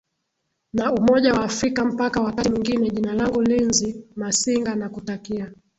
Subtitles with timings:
[0.73, 5.53] na umoja wa afrika mpaka wakati mwingine jina langu linzi masinga nakutakia